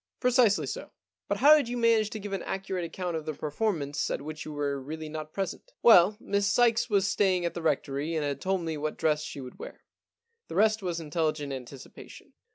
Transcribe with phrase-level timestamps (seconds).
[0.13, 3.27] * Precisely so.' * But how did you manage to give an accurate account of
[3.27, 7.53] the performance at which you were really not present?'* Well, Miss Sykes was staying at
[7.53, 9.81] the Rectory and had told me what dress she would wear.
[10.47, 12.33] The rest was intelligent anticipation.